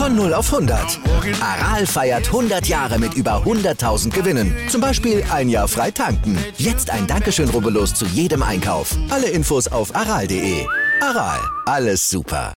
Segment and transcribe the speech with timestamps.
[0.00, 0.98] Von 0 auf 100.
[1.42, 4.56] Aral feiert 100 Jahre mit über 100.000 Gewinnen.
[4.70, 6.38] Zum Beispiel ein Jahr frei tanken.
[6.56, 8.96] Jetzt ein Dankeschön, rubbellos zu jedem Einkauf.
[9.10, 10.64] Alle Infos auf aral.de.
[11.02, 12.54] Aral, alles super.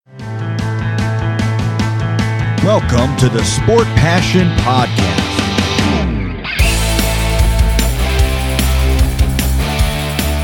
[2.62, 5.00] Welcome to the Sport Passion Podcast.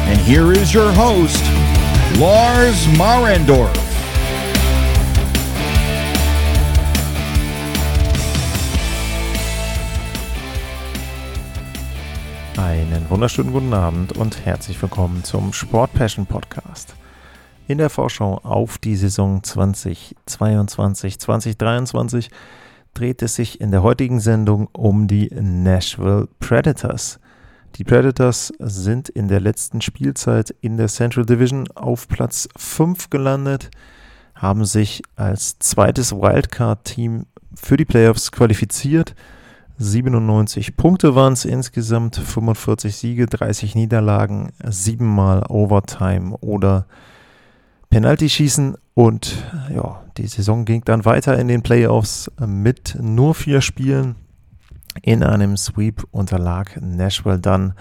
[0.08, 1.44] And here is your host,
[2.19, 3.85] Lars Marendorf.
[13.06, 16.97] Einen wunderschönen guten Abend und herzlich willkommen zum Sport Passion Podcast.
[17.69, 22.30] In der Vorschau auf die Saison 2022, 2023
[22.95, 27.20] dreht es sich in der heutigen Sendung um die Nashville Predators.
[27.77, 33.70] Die Predators sind in der letzten Spielzeit in der Central Division auf Platz 5 gelandet,
[34.34, 39.14] haben sich als zweites Wildcard-Team für die Playoffs qualifiziert
[39.78, 46.86] 97 Punkte waren es insgesamt, 45 Siege, 30 Niederlagen, siebenmal Overtime oder
[47.91, 49.36] Penalty-Schießen und
[49.74, 54.16] ja, die Saison ging dann weiter in den Playoffs mit nur vier Spielen.
[55.02, 57.74] In einem Sweep unterlag Nashville dann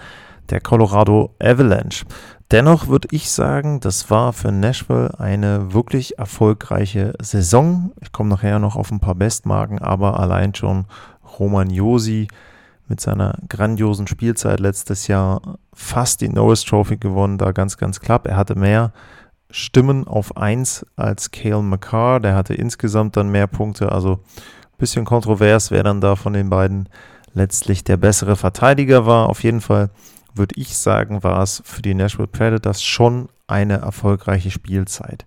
[0.50, 2.04] der Colorado Avalanche.
[2.52, 7.92] Dennoch würde ich sagen, das war für Nashville eine wirklich erfolgreiche Saison.
[8.00, 10.86] Ich komme nachher noch auf ein paar Bestmarken, aber allein schon
[11.38, 12.28] Roman Josi
[12.88, 18.26] mit seiner grandiosen Spielzeit letztes Jahr fast die Norris Trophy gewonnen, da ganz, ganz knapp.
[18.26, 18.92] Er hatte mehr
[19.50, 25.04] Stimmen auf 1 als Cale McCarr, der hatte insgesamt dann mehr Punkte, also ein bisschen
[25.04, 26.88] kontrovers, wer dann da von den beiden
[27.32, 29.28] letztlich der bessere Verteidiger war.
[29.28, 29.90] Auf jeden Fall
[30.34, 35.26] würde ich sagen, war es für die Nashville Predators schon eine erfolgreiche Spielzeit.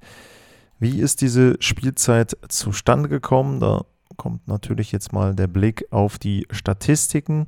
[0.80, 3.60] Wie ist diese Spielzeit zustande gekommen?
[3.60, 3.86] Da
[4.20, 7.48] kommt natürlich jetzt mal der Blick auf die Statistiken.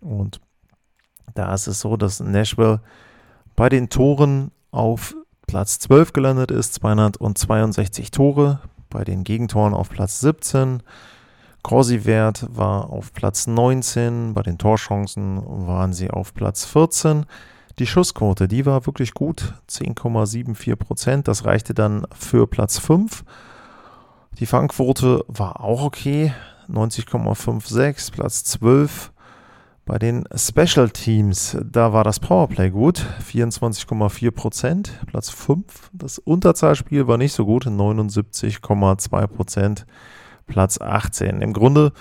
[0.00, 0.40] Und
[1.34, 2.80] da ist es so, dass Nashville
[3.56, 5.14] bei den Toren auf
[5.46, 10.82] Platz 12 gelandet ist, 262 Tore, bei den Gegentoren auf Platz 17.
[11.62, 17.26] Corsi-Wert war auf Platz 19, bei den Torchancen waren sie auf Platz 14.
[17.78, 23.24] Die Schussquote, die war wirklich gut, 10,74 Prozent, das reichte dann für Platz 5.
[24.38, 26.32] Die Fangquote war auch okay,
[26.68, 29.12] 90,56, Platz 12.
[29.84, 35.90] Bei den Special Teams, da war das Powerplay gut, 24,4 Prozent, Platz 5.
[35.92, 39.86] Das Unterzahlspiel war nicht so gut, 79,2 Prozent,
[40.46, 41.42] Platz 18.
[41.42, 41.92] Im Grunde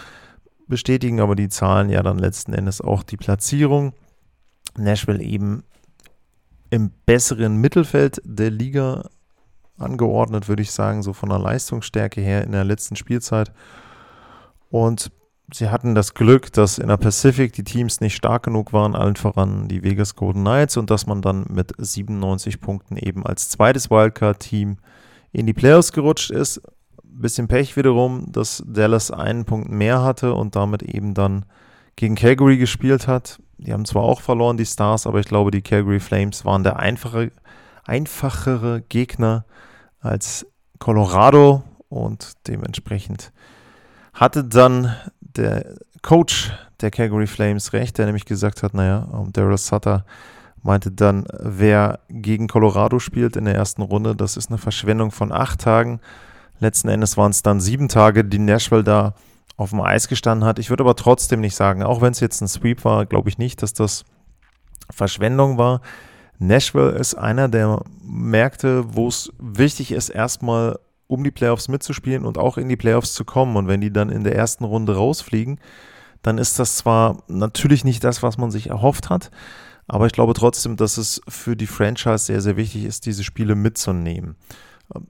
[0.68, 3.94] bestätigen aber die Zahlen ja dann letzten Endes auch die Platzierung.
[4.78, 5.64] Nashville eben
[6.70, 9.10] im besseren Mittelfeld der Liga
[9.84, 13.52] angeordnet, würde ich sagen, so von der Leistungsstärke her in der letzten Spielzeit.
[14.70, 15.12] Und
[15.52, 19.16] sie hatten das Glück, dass in der Pacific die Teams nicht stark genug waren, allen
[19.16, 23.90] voran die Vegas Golden Knights, und dass man dann mit 97 Punkten eben als zweites
[23.90, 24.78] Wildcard-Team
[25.32, 26.62] in die Playoffs gerutscht ist.
[27.04, 31.46] Bisschen Pech wiederum, dass Dallas einen Punkt mehr hatte und damit eben dann
[31.96, 33.40] gegen Calgary gespielt hat.
[33.58, 36.80] Die haben zwar auch verloren, die Stars, aber ich glaube, die Calgary Flames waren der
[36.80, 37.32] einfache,
[37.86, 39.46] einfachere Gegner
[40.04, 40.46] als
[40.80, 43.32] Colorado und dementsprechend
[44.14, 50.06] hatte dann der Coach der Calgary Flames recht, der nämlich gesagt hat, naja, Daryl Sutter
[50.62, 55.32] meinte dann, wer gegen Colorado spielt in der ersten Runde, das ist eine Verschwendung von
[55.32, 56.00] acht Tagen.
[56.60, 59.16] Letzten Endes waren es dann sieben Tage, die Nashville da
[59.58, 60.60] auf dem Eis gestanden hat.
[60.60, 63.38] Ich würde aber trotzdem nicht sagen, auch wenn es jetzt ein Sweep war, glaube ich
[63.38, 64.04] nicht, dass das
[64.90, 65.82] Verschwendung war.
[66.40, 72.38] Nashville ist einer der Märkte, wo es wichtig ist, erstmal um die Playoffs mitzuspielen und
[72.38, 73.56] auch in die Playoffs zu kommen.
[73.56, 75.60] Und wenn die dann in der ersten Runde rausfliegen,
[76.22, 79.30] dann ist das zwar natürlich nicht das, was man sich erhofft hat,
[79.88, 83.56] aber ich glaube trotzdem, dass es für die Franchise sehr, sehr wichtig ist, diese Spiele
[83.56, 84.36] mitzunehmen.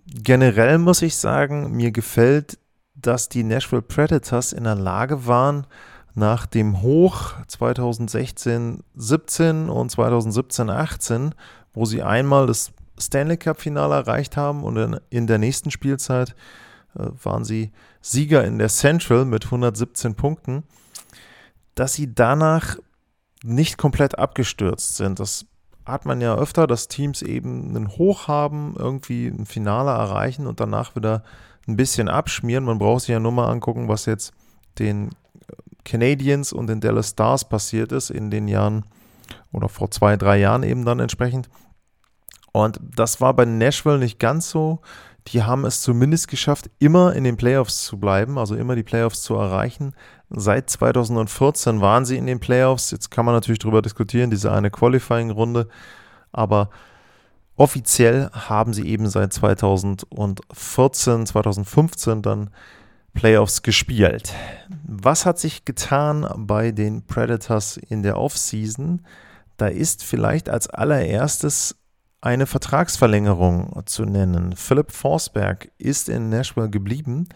[0.07, 2.57] Generell muss ich sagen, mir gefällt,
[2.95, 5.67] dass die Nashville Predators in der Lage waren,
[6.15, 11.31] nach dem Hoch 2016-17 und 2017-18,
[11.73, 16.35] wo sie einmal das Stanley Cup-Finale erreicht haben und in der nächsten Spielzeit
[16.95, 17.71] äh, waren sie
[18.01, 20.63] Sieger in der Central mit 117 Punkten,
[21.75, 22.77] dass sie danach
[23.43, 25.19] nicht komplett abgestürzt sind.
[25.19, 25.45] Das
[25.85, 30.59] hat man ja öfter, dass Teams eben einen Hoch haben, irgendwie ein Finale erreichen und
[30.59, 31.23] danach wieder
[31.67, 32.63] ein bisschen abschmieren.
[32.63, 34.33] Man braucht sich ja nur mal angucken, was jetzt
[34.79, 35.09] den
[35.85, 38.85] Canadiens und den Dallas Stars passiert ist in den Jahren
[39.51, 41.49] oder vor zwei, drei Jahren eben dann entsprechend.
[42.51, 44.79] Und das war bei Nashville nicht ganz so.
[45.27, 49.21] die haben es zumindest geschafft, immer in den Playoffs zu bleiben, also immer die Playoffs
[49.21, 49.95] zu erreichen.
[50.29, 52.91] Seit 2014 waren sie in den Playoffs.
[52.91, 55.69] Jetzt kann man natürlich darüber diskutieren, diese eine Qualifying-Runde,
[56.33, 56.69] aber
[57.55, 62.49] offiziell haben sie eben seit 2014, 2015 dann
[63.13, 64.33] Playoffs gespielt.
[64.85, 69.01] Was hat sich getan bei den Predators in der Offseason?
[69.57, 71.75] Da ist vielleicht als allererstes
[72.21, 74.55] eine Vertragsverlängerung zu nennen.
[74.55, 77.27] Philipp Forsberg ist in Nashville geblieben.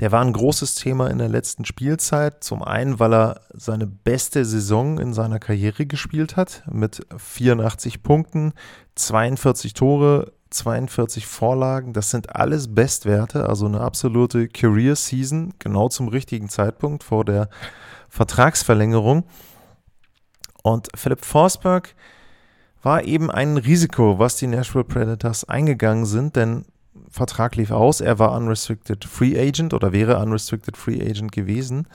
[0.00, 2.42] Der war ein großes Thema in der letzten Spielzeit.
[2.42, 8.52] Zum einen, weil er seine beste Saison in seiner Karriere gespielt hat mit 84 Punkten,
[8.96, 11.92] 42 Tore, 42 Vorlagen.
[11.92, 17.48] Das sind alles Bestwerte, also eine absolute Career Season, genau zum richtigen Zeitpunkt vor der
[18.08, 19.24] Vertragsverlängerung.
[20.62, 21.94] Und Philipp Forsberg
[22.82, 26.64] war eben ein Risiko, was die Nashville Predators eingegangen sind, denn
[27.08, 31.86] Vertrag lief aus, er war Unrestricted Free Agent oder wäre Unrestricted Free Agent gewesen.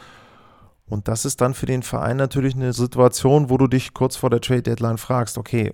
[0.86, 4.30] Und das ist dann für den Verein natürlich eine Situation, wo du dich kurz vor
[4.30, 5.74] der Trade Deadline fragst, okay,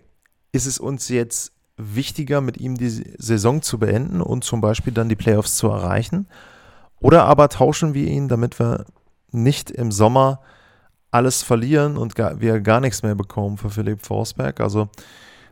[0.52, 5.10] ist es uns jetzt wichtiger, mit ihm die Saison zu beenden und zum Beispiel dann
[5.10, 6.28] die Playoffs zu erreichen?
[7.00, 8.86] Oder aber tauschen wir ihn, damit wir
[9.31, 10.40] nicht im Sommer
[11.12, 14.60] alles verlieren und gar, wir gar nichts mehr bekommen für Philipp Forsberg.
[14.60, 14.90] Also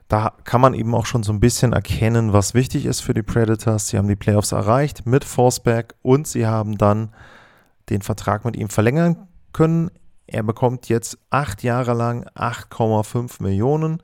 [0.08, 3.22] da kann man eben auch schon so ein bisschen erkennen, was wichtig ist für die
[3.22, 3.88] Predators.
[3.88, 7.14] Sie haben die Playoffs erreicht mit Forsberg und sie haben dann
[7.90, 9.92] den Vertrag mit ihm verlängern können.
[10.28, 14.02] Er bekommt jetzt acht Jahre lang 8,5 Millionen.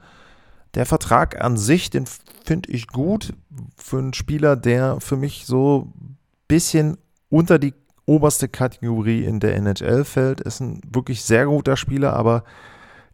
[0.76, 2.06] Der Vertrag an sich, den
[2.46, 3.34] finde ich gut
[3.78, 6.18] für einen Spieler, der für mich so ein
[6.48, 6.98] bisschen
[7.30, 7.74] unter die
[8.06, 10.42] oberste Kategorie in der NHL fällt.
[10.42, 12.44] Ist ein wirklich sehr guter Spieler, aber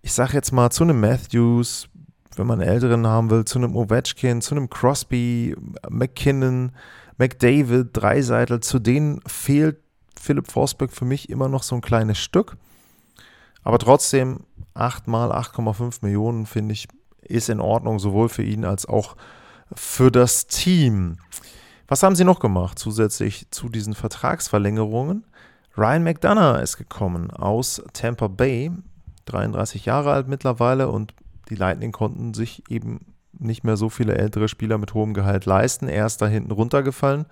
[0.01, 1.89] ich sage jetzt mal zu einem Matthews,
[2.35, 5.55] wenn man einen älteren haben will, zu einem Ovechkin, zu einem Crosby,
[5.89, 6.71] McKinnon,
[7.17, 9.77] McDavid, Dreiseitel, zu denen fehlt
[10.19, 12.57] Philipp Forsberg für mich immer noch so ein kleines Stück.
[13.63, 14.41] Aber trotzdem
[14.73, 16.87] 8 mal 8,5 Millionen finde ich
[17.27, 19.15] ist in Ordnung, sowohl für ihn als auch
[19.73, 21.17] für das Team.
[21.87, 25.25] Was haben sie noch gemacht zusätzlich zu diesen Vertragsverlängerungen?
[25.77, 28.71] Ryan McDonough ist gekommen aus Tampa Bay,
[29.25, 31.13] 33 Jahre alt mittlerweile und
[31.49, 35.87] die Lightning konnten sich eben nicht mehr so viele ältere Spieler mit hohem Gehalt leisten.
[35.87, 37.25] Er ist da hinten runtergefallen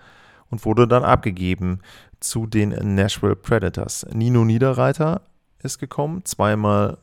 [0.49, 1.79] und wurde dann abgegeben
[2.19, 4.05] zu den Nashville Predators.
[4.11, 5.21] Nino Niederreiter
[5.63, 6.97] ist gekommen, zweimal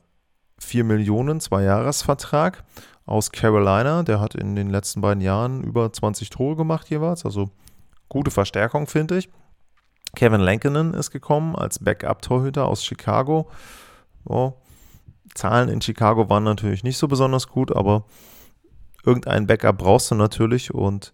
[0.59, 2.65] 4 Millionen, zwei Jahresvertrag
[3.07, 4.03] aus Carolina.
[4.03, 7.25] Der hat in den letzten beiden Jahren über 20 Tore gemacht jeweils.
[7.25, 7.51] Also
[8.09, 9.29] gute Verstärkung, finde ich.
[10.17, 13.51] Kevin Lankinen ist gekommen als Backup-Torhüter aus Chicago.
[14.25, 14.55] Oh,
[15.35, 18.05] Zahlen in Chicago waren natürlich nicht so besonders gut, aber
[19.05, 21.13] irgendein Backup brauchst du natürlich und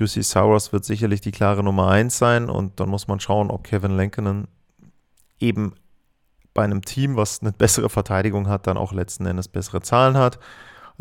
[0.00, 3.64] UC Sauros wird sicherlich die klare Nummer 1 sein und dann muss man schauen, ob
[3.64, 4.46] Kevin Lankinen
[5.40, 5.74] eben
[6.58, 10.40] bei einem Team, was eine bessere Verteidigung hat, dann auch letzten Endes bessere Zahlen hat.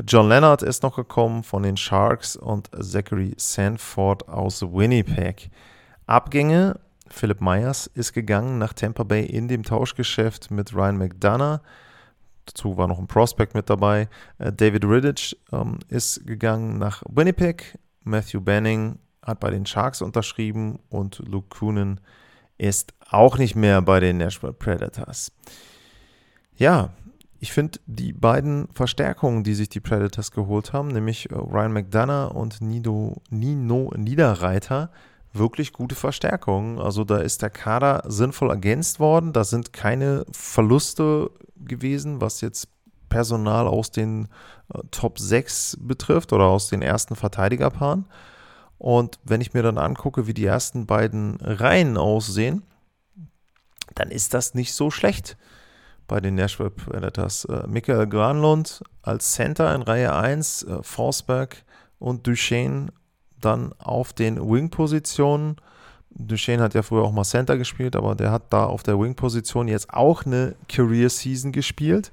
[0.08, 5.50] John Leonard ist noch gekommen von den Sharks und Zachary Sanford aus Winnipeg.
[6.06, 6.80] Abgänge.
[7.08, 11.62] Philip Myers ist gegangen nach Tampa Bay in dem Tauschgeschäft mit Ryan McDonough.
[12.46, 14.10] Dazu war noch ein Prospect mit dabei.
[14.38, 17.80] Äh, David Riddich ähm, ist gegangen nach Winnipeg.
[18.04, 22.27] Matthew Banning hat bei den Sharks unterschrieben und Luke Coonan ist
[23.10, 25.32] auch nicht mehr bei den Nashville Predators.
[26.56, 26.90] Ja,
[27.40, 32.32] ich finde die beiden Verstärkungen, die sich die Predators geholt haben, nämlich äh, Ryan McDonough
[32.34, 34.90] und Nido, Nino Niederreiter,
[35.34, 36.80] wirklich gute Verstärkungen.
[36.80, 39.34] Also da ist der Kader sinnvoll ergänzt worden.
[39.34, 42.70] Da sind keine Verluste gewesen, was jetzt
[43.10, 44.28] Personal aus den
[44.74, 48.06] äh, Top 6 betrifft oder aus den ersten Verteidigerpaaren.
[48.78, 52.64] Und wenn ich mir dann angucke, wie die ersten beiden Reihen aussehen,
[53.96, 55.38] dann ist das nicht so schlecht
[56.08, 57.46] bei den Nashville Predators.
[57.46, 61.64] Äh, Michael Granlund als Center in Reihe 1, äh, Forsberg
[62.00, 62.88] und Duchesne
[63.40, 65.58] dann auf den Wing-Positionen.
[66.10, 69.68] Duchesne hat ja früher auch mal Center gespielt, aber der hat da auf der Wing-Position
[69.68, 72.12] jetzt auch eine Career-Season gespielt.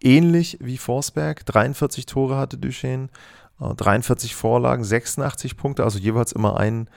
[0.00, 1.46] Ähnlich wie Forsberg.
[1.46, 3.08] 43 Tore hatte Duchesne,
[3.72, 6.88] 43 Vorlagen, 86 Punkte, also jeweils immer einen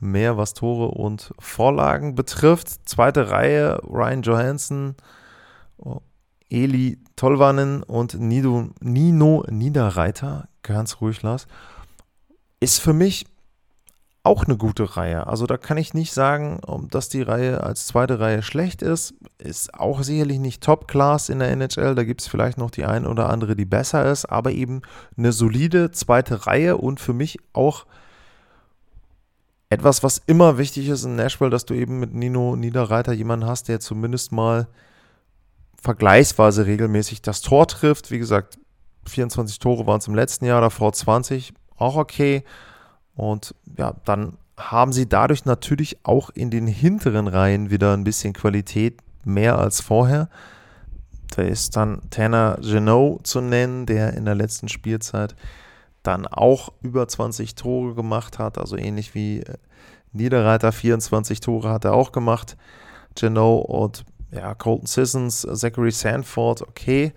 [0.00, 2.88] mehr, was Tore und Vorlagen betrifft.
[2.88, 4.94] Zweite Reihe, Ryan Johansson,
[5.78, 6.00] oh,
[6.48, 11.46] Eli Tolvanen und Nido, Nino Niederreiter, ganz ruhig Lars,
[12.60, 13.26] ist für mich
[14.26, 15.26] auch eine gute Reihe.
[15.26, 19.14] Also da kann ich nicht sagen, dass die Reihe als zweite Reihe schlecht ist.
[19.38, 21.94] Ist auch sicherlich nicht Top-Class in der NHL.
[21.94, 24.82] Da gibt es vielleicht noch die eine oder andere, die besser ist, aber eben
[25.16, 27.86] eine solide zweite Reihe und für mich auch
[29.70, 33.68] etwas, was immer wichtig ist in Nashville, dass du eben mit Nino Niederreiter jemanden hast,
[33.68, 34.68] der zumindest mal
[35.80, 38.10] vergleichsweise regelmäßig das Tor trifft.
[38.10, 38.58] Wie gesagt,
[39.06, 42.44] 24 Tore waren es im letzten Jahr, davor 20, auch okay.
[43.16, 48.32] Und ja, dann haben sie dadurch natürlich auch in den hinteren Reihen wieder ein bisschen
[48.32, 50.28] Qualität, mehr als vorher.
[51.34, 55.34] Da ist dann Tanner Genot zu nennen, der in der letzten Spielzeit
[56.02, 59.54] dann auch über 20 Tore gemacht hat, also ähnlich wie äh,
[60.12, 62.56] Niederreiter 24 Tore hat er auch gemacht.
[63.16, 67.12] Genot und ja, Colton Sissons, Zachary Sanford, okay.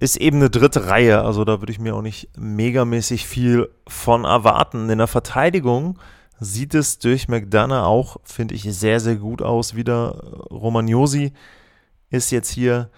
[0.00, 4.24] Ist eben eine dritte Reihe, also da würde ich mir auch nicht megamäßig viel von
[4.24, 4.88] erwarten.
[4.88, 5.98] In der Verteidigung
[6.40, 9.76] sieht es durch McDonough auch, finde ich, sehr, sehr gut aus.
[9.76, 11.34] Wieder Romagnosi
[12.08, 12.88] ist jetzt hier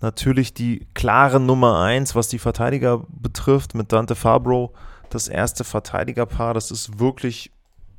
[0.00, 4.72] natürlich die klare Nummer 1, was die Verteidiger betrifft, mit Dante Fabro.
[5.10, 7.50] Das erste Verteidigerpaar, das ist wirklich,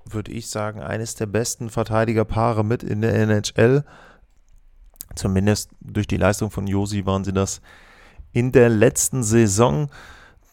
[0.05, 3.83] würde ich sagen, eines der besten Verteidigerpaare mit in der NHL.
[5.15, 7.59] Zumindest durch die Leistung von Josi waren sie das
[8.33, 9.89] in der letzten Saison.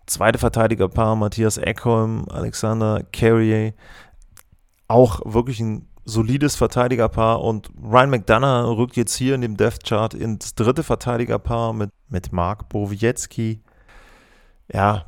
[0.06, 3.72] Zweite Verteidigerpaar Matthias Eckholm, Alexander Carrier.
[4.86, 10.12] Auch wirklich ein solides Verteidigerpaar und Ryan McDonough rückt jetzt hier in dem Death Chart
[10.14, 13.62] ins dritte Verteidigerpaar mit, mit Mark Bowiecki.
[14.72, 15.06] Ja,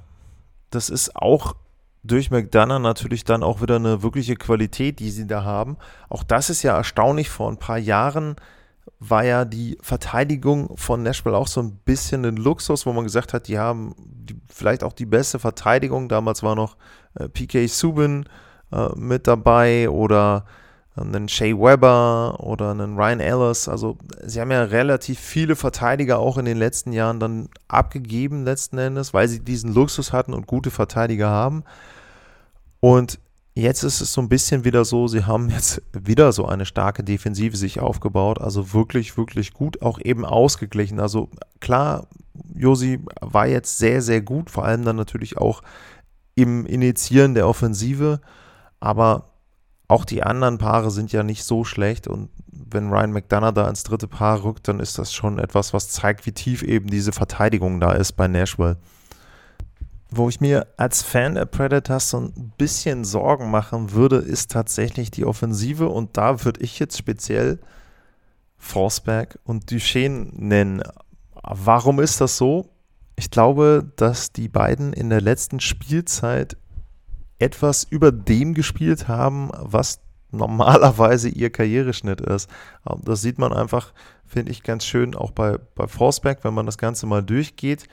[0.70, 1.54] das ist auch
[2.04, 5.76] durch McDonough natürlich dann auch wieder eine wirkliche Qualität, die sie da haben.
[6.08, 7.30] Auch das ist ja erstaunlich.
[7.30, 8.36] Vor ein paar Jahren
[8.98, 13.32] war ja die Verteidigung von Nashville auch so ein bisschen ein Luxus, wo man gesagt
[13.32, 16.08] hat, die haben die, vielleicht auch die beste Verteidigung.
[16.08, 16.76] Damals war noch
[17.14, 18.24] äh, PK Subin
[18.72, 20.44] äh, mit dabei oder
[20.94, 23.68] einen Shea Weber oder einen Ryan Ellis.
[23.68, 28.78] Also sie haben ja relativ viele Verteidiger auch in den letzten Jahren dann abgegeben letzten
[28.78, 31.64] Endes, weil sie diesen Luxus hatten und gute Verteidiger haben.
[32.80, 33.20] Und
[33.54, 37.04] jetzt ist es so ein bisschen wieder so, sie haben jetzt wieder so eine starke
[37.04, 38.40] Defensive sich aufgebaut.
[38.40, 41.00] Also wirklich, wirklich gut, auch eben ausgeglichen.
[41.00, 41.28] Also
[41.60, 42.06] klar,
[42.54, 45.62] Josi war jetzt sehr, sehr gut, vor allem dann natürlich auch
[46.34, 48.20] im Initiieren der Offensive.
[48.80, 49.32] Aber
[49.88, 53.82] auch die anderen Paare sind ja nicht so schlecht und wenn Ryan McDonough da ins
[53.82, 57.80] dritte Paar rückt, dann ist das schon etwas, was zeigt, wie tief eben diese Verteidigung
[57.80, 58.78] da ist bei Nashville.
[60.14, 65.10] Wo ich mir als Fan der Predators so ein bisschen Sorgen machen würde, ist tatsächlich
[65.10, 67.58] die Offensive und da würde ich jetzt speziell
[68.58, 70.82] Forsberg und Duchesne nennen.
[71.42, 72.68] Warum ist das so?
[73.16, 76.58] Ich glaube, dass die beiden in der letzten Spielzeit
[77.38, 80.00] etwas über dem gespielt haben, was
[80.30, 82.50] normalerweise ihr Karriereschnitt ist.
[82.88, 83.94] Ähm, das sieht man einfach,
[84.26, 87.88] finde ich, ganz schön auch bei, bei Forsberg, wenn man das Ganze mal durchgeht.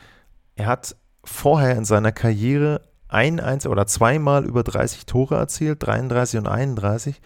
[0.55, 0.97] Er hat
[1.29, 7.21] vorher in seiner Karriere ein, eins oder zweimal über 30 Tore erzielt, 33 und 31.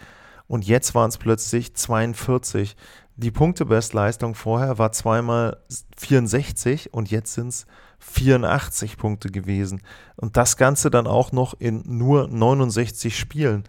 [0.47, 2.75] Und jetzt waren es plötzlich 42.
[3.15, 5.57] Die Punktebestleistung vorher war zweimal
[5.97, 7.65] 64 und jetzt sind es
[7.99, 9.81] 84 Punkte gewesen.
[10.15, 13.63] Und das Ganze dann auch noch in nur 69 Spielen.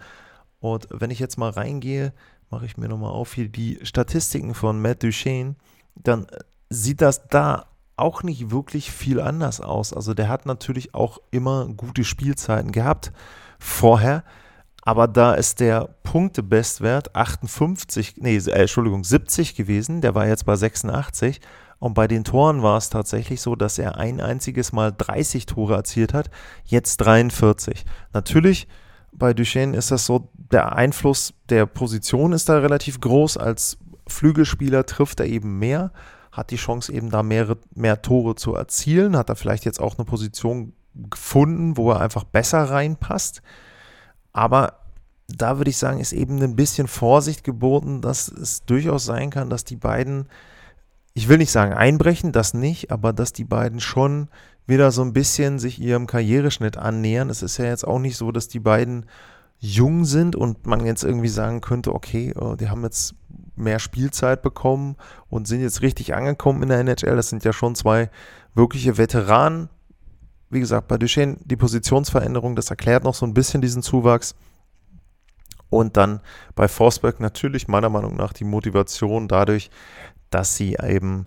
[0.60, 2.12] Und wenn ich jetzt mal reingehe,
[2.50, 5.56] mache ich mir nochmal auf hier die Statistiken von Matt Duchesne,
[5.94, 6.26] dann
[6.70, 9.92] sieht das da auch nicht wirklich viel anders aus.
[9.92, 13.12] Also der hat natürlich auch immer gute Spielzeiten gehabt
[13.58, 14.24] vorher,
[14.82, 20.56] aber da ist der Punktebestwert 58, nee, äh, Entschuldigung, 70 gewesen, der war jetzt bei
[20.56, 21.40] 86
[21.78, 25.74] und bei den Toren war es tatsächlich so, dass er ein einziges Mal 30 Tore
[25.74, 26.30] erzielt hat,
[26.64, 27.84] jetzt 43.
[28.12, 28.68] Natürlich,
[29.12, 33.36] bei Duchesne ist das so, der Einfluss der Position ist da relativ groß.
[33.36, 35.92] Als Flügelspieler trifft er eben mehr,
[36.34, 39.96] hat die Chance eben da mehr, mehr Tore zu erzielen, hat er vielleicht jetzt auch
[39.96, 43.42] eine Position gefunden, wo er einfach besser reinpasst.
[44.32, 44.80] Aber
[45.28, 49.48] da würde ich sagen, ist eben ein bisschen Vorsicht geboten, dass es durchaus sein kann,
[49.48, 50.28] dass die beiden
[51.14, 54.28] ich will nicht sagen einbrechen, das nicht, aber dass die beiden schon
[54.66, 57.30] wieder so ein bisschen sich ihrem Karriereschnitt annähern.
[57.30, 59.06] Es ist ja jetzt auch nicht so, dass die beiden
[59.60, 63.14] jung sind und man jetzt irgendwie sagen könnte, okay, oh, die haben jetzt
[63.56, 64.96] mehr Spielzeit bekommen
[65.28, 67.16] und sind jetzt richtig angekommen in der NHL.
[67.16, 68.10] Das sind ja schon zwei
[68.54, 69.68] wirkliche Veteranen.
[70.50, 74.34] Wie gesagt, bei Duchesne die Positionsveränderung, das erklärt noch so ein bisschen diesen Zuwachs.
[75.70, 76.20] Und dann
[76.54, 79.70] bei Forsberg natürlich meiner Meinung nach die Motivation dadurch,
[80.30, 81.26] dass sie eben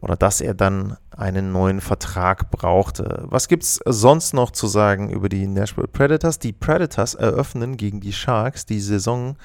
[0.00, 3.24] oder dass er dann einen neuen Vertrag brauchte.
[3.26, 6.38] Was gibt es sonst noch zu sagen über die Nashville Predators?
[6.38, 9.36] Die Predators eröffnen gegen die Sharks die Saison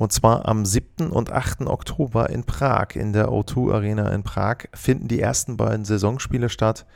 [0.00, 1.10] und zwar am 7.
[1.10, 1.66] und 8.
[1.66, 6.86] Oktober in Prag, in der O2 Arena in Prag, finden die ersten beiden Saisonspiele statt.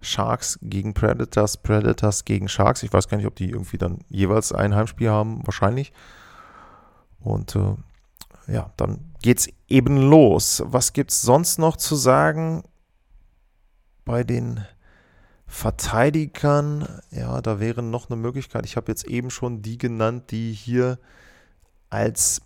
[0.00, 2.82] Sharks gegen Predators, Predators gegen Sharks.
[2.82, 5.92] Ich weiß gar nicht, ob die irgendwie dann jeweils ein Heimspiel haben, wahrscheinlich.
[7.20, 7.76] Und äh,
[8.52, 10.60] ja, dann geht's eben los.
[10.66, 12.64] Was gibt's sonst noch zu sagen
[14.04, 14.64] bei den
[15.46, 17.00] Verteidigern?
[17.12, 18.66] Ja, da wäre noch eine Möglichkeit.
[18.66, 20.98] Ich habe jetzt eben schon die genannt, die hier
[21.90, 22.40] als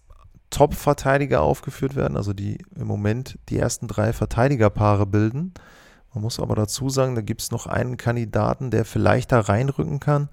[0.51, 5.53] Top-Verteidiger aufgeführt werden, also die im Moment die ersten drei Verteidigerpaare bilden.
[6.15, 10.01] Man muss aber dazu sagen, da gibt es noch einen Kandidaten, der vielleicht da reinrücken
[10.01, 10.29] kann.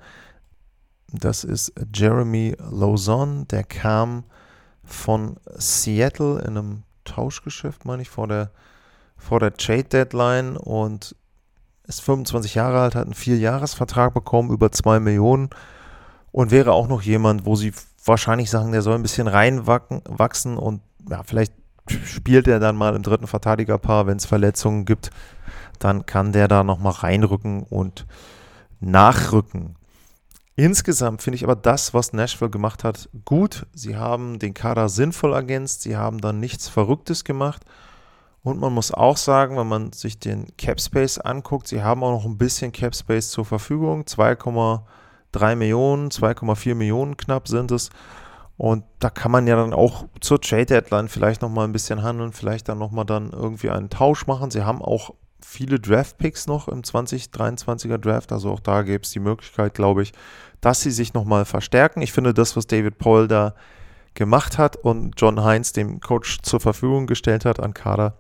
[1.11, 4.23] Das ist Jeremy Lozon, der kam
[4.83, 8.51] von Seattle in einem Tauschgeschäft, meine ich, vor der,
[9.17, 11.15] vor der Trade Deadline und
[11.87, 15.49] ist 25 Jahre alt, hat einen Vierjahresvertrag bekommen, über 2 Millionen
[16.31, 17.73] und wäre auch noch jemand, wo sie
[18.05, 21.53] wahrscheinlich sagen, der soll ein bisschen reinwachsen und ja, vielleicht
[22.05, 25.11] spielt er dann mal im dritten Verteidigerpaar, wenn es Verletzungen gibt,
[25.79, 28.05] dann kann der da nochmal reinrücken und
[28.79, 29.75] nachrücken.
[30.55, 33.65] Insgesamt finde ich aber das, was Nashville gemacht hat, gut.
[33.73, 37.63] Sie haben den Kader sinnvoll ergänzt, sie haben dann nichts Verrücktes gemacht.
[38.43, 42.11] Und man muss auch sagen, wenn man sich den Cap Space anguckt, sie haben auch
[42.11, 44.05] noch ein bisschen Cap Space zur Verfügung.
[45.33, 47.89] 2,3 Millionen, 2,4 Millionen knapp sind es.
[48.57, 52.31] Und da kann man ja dann auch zur Trade Deadline vielleicht nochmal ein bisschen handeln,
[52.31, 54.51] vielleicht dann nochmal dann irgendwie einen Tausch machen.
[54.51, 58.31] Sie haben auch viele Draft-Picks noch im 2023er Draft.
[58.31, 60.13] Also auch da gäbe es die Möglichkeit, glaube ich,
[60.61, 62.01] dass sie sich nochmal verstärken.
[62.01, 63.55] Ich finde das, was David Paul da
[64.13, 68.13] gemacht hat und John Heinz dem Coach zur Verfügung gestellt hat an Kader,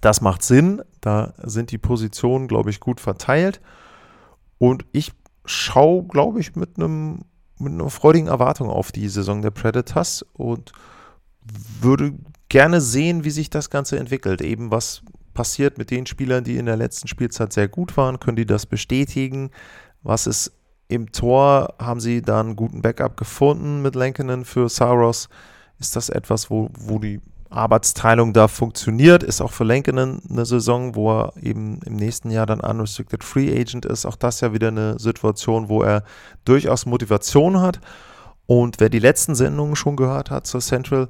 [0.00, 0.82] das macht Sinn.
[1.00, 3.60] Da sind die Positionen, glaube ich, gut verteilt.
[4.58, 5.12] Und ich
[5.44, 7.20] schaue, glaube ich, mit einem
[7.58, 10.72] mit einer freudigen Erwartung auf die Saison der Predators und
[11.80, 12.14] würde
[12.48, 14.40] gerne sehen, wie sich das Ganze entwickelt.
[14.40, 15.02] Eben was
[15.34, 18.20] passiert mit den Spielern, die in der letzten Spielzeit sehr gut waren?
[18.20, 19.50] Können die das bestätigen?
[20.02, 20.52] Was ist
[20.88, 21.74] im Tor?
[21.78, 25.28] Haben sie da einen guten Backup gefunden mit Lankinen für Saros?
[25.78, 27.20] Ist das etwas, wo, wo die
[27.54, 29.22] Arbeitsteilung da funktioniert?
[29.22, 33.50] Ist auch für Lankinen eine Saison, wo er eben im nächsten Jahr dann Unrestricted Free
[33.58, 34.06] Agent ist.
[34.06, 36.04] Auch das ja wieder eine Situation, wo er
[36.44, 37.80] durchaus Motivation hat.
[38.46, 41.08] Und wer die letzten Sendungen schon gehört hat zur Central,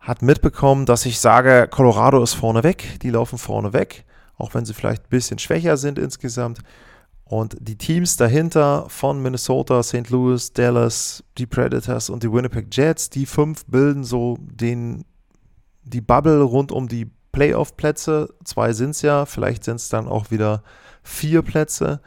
[0.00, 4.04] hat mitbekommen, dass ich sage, Colorado ist vorne weg, die laufen vorne weg,
[4.36, 6.60] auch wenn sie vielleicht ein bisschen schwächer sind insgesamt.
[7.24, 10.10] Und die Teams dahinter von Minnesota, St.
[10.10, 15.04] Louis, Dallas, die Predators und die Winnipeg Jets, die fünf bilden so den,
[15.84, 18.34] die Bubble rund um die Playoff-Plätze.
[18.44, 20.62] Zwei sind es ja, vielleicht sind es dann auch wieder
[21.02, 22.00] vier Plätze.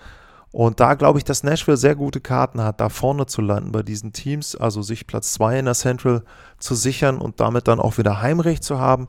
[0.52, 3.84] Und da glaube ich, dass Nashville sehr gute Karten hat, da vorne zu landen bei
[3.84, 6.24] diesen Teams, also sich Platz 2 in der Central
[6.60, 9.08] zu sichern und damit dann auch wieder Heimrecht zu haben.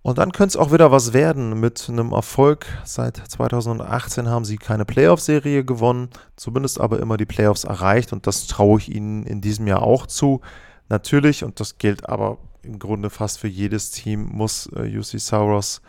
[0.00, 2.66] Und dann könnte es auch wieder was werden mit einem Erfolg.
[2.84, 8.46] Seit 2018 haben sie keine Playoff-Serie gewonnen, zumindest aber immer die Playoffs erreicht und das
[8.46, 10.40] traue ich ihnen in diesem Jahr auch zu.
[10.88, 15.82] Natürlich, und das gilt aber im Grunde fast für jedes Team, muss äh, UC Sauros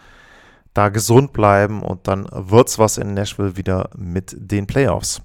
[0.73, 5.21] da gesund bleiben und dann wird's was in Nashville wieder mit den Playoffs.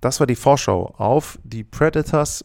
[0.00, 2.44] Das war die Vorschau auf die Predators.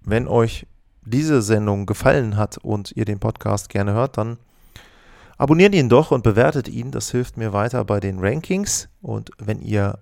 [0.00, 0.66] Wenn euch
[1.04, 4.38] diese Sendung gefallen hat und ihr den Podcast gerne hört, dann
[5.36, 6.90] abonniert ihn doch und bewertet ihn.
[6.90, 8.88] Das hilft mir weiter bei den Rankings.
[9.02, 9.98] Und wenn ihr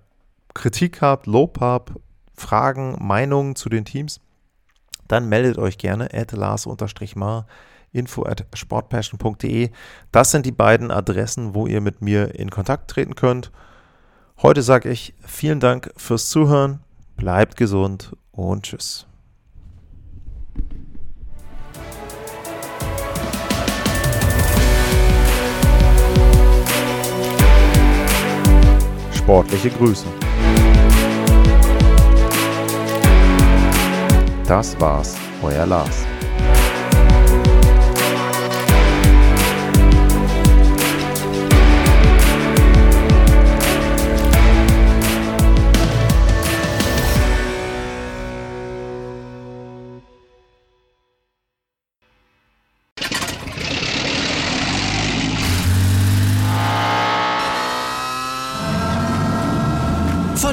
[0.53, 1.93] Kritik habt, Lob habt,
[2.35, 4.19] Fragen, Meinungen zu den Teams,
[5.07, 7.45] dann meldet euch gerne at lars-mar
[7.93, 9.69] info at sportpassion.de.
[10.11, 13.51] Das sind die beiden Adressen, wo ihr mit mir in Kontakt treten könnt.
[14.41, 16.81] Heute sage ich vielen Dank fürs Zuhören,
[17.15, 19.07] bleibt gesund und tschüss.
[29.13, 30.05] Sportliche Grüße.
[34.45, 36.05] Das war's, euer Lars.